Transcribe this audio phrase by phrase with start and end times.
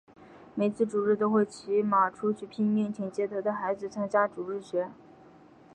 [0.55, 4.89] 每次主日都会骑马出去拼命请街头的孩子参加主日学。